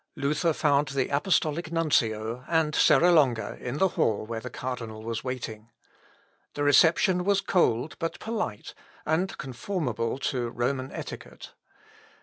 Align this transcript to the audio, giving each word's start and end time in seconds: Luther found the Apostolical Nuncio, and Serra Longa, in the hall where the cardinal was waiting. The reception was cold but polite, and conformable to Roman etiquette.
Luther 0.15 0.51
found 0.51 0.87
the 0.87 1.09
Apostolical 1.11 1.73
Nuncio, 1.75 2.43
and 2.47 2.73
Serra 2.73 3.11
Longa, 3.11 3.55
in 3.61 3.77
the 3.77 3.89
hall 3.89 4.25
where 4.25 4.39
the 4.39 4.49
cardinal 4.49 5.03
was 5.03 5.23
waiting. 5.23 5.69
The 6.55 6.63
reception 6.63 7.23
was 7.23 7.39
cold 7.39 7.95
but 7.99 8.19
polite, 8.19 8.73
and 9.05 9.37
conformable 9.37 10.17
to 10.17 10.49
Roman 10.49 10.91
etiquette. 10.91 11.53